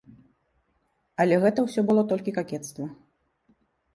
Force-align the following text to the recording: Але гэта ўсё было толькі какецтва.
Але 1.25 1.35
гэта 1.43 1.59
ўсё 1.67 1.81
было 1.89 2.01
толькі 2.11 2.35
какецтва. 2.39 2.85